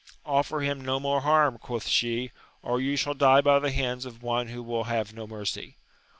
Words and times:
Offer 0.25 0.61
him 0.61 0.81
no 0.81 0.99
more 0.99 1.21
harm, 1.21 1.59
quoth 1.59 1.87
she, 1.87 2.31
or 2.63 2.81
you 2.81 2.95
shall 2.95 3.13
die 3.13 3.41
by 3.41 3.59
the 3.59 3.69
hands 3.71 4.03
of 4.03 4.23
one 4.23 4.47
who 4.47 4.63
will 4.63 4.85
have 4.85 5.13
no 5.13 5.27
mercy. 5.27 5.77